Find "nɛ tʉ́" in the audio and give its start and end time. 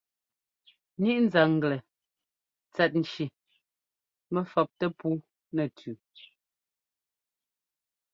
5.55-5.93